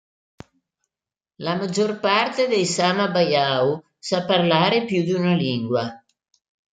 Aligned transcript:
La 1.35 1.53
maggior 1.57 1.99
parte 1.99 2.47
dei 2.47 2.65
Sama-Bajau 2.65 3.83
sa 3.99 4.25
parlare 4.25 4.85
più 4.85 5.03
di 5.03 5.11
una 5.13 5.35
lingua. 5.35 6.01